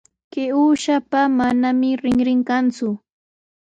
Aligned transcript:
Kay 0.31 0.49
uushapa 0.61 1.19
manami 1.37 1.89
rinrin 2.01 2.41
kanku. 2.49 2.89